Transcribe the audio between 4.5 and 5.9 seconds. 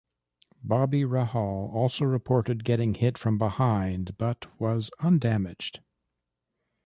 was undamaged.